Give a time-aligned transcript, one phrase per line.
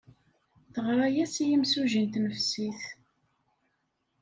[0.73, 2.81] Teɣra-as i yemsujji n tnefsit.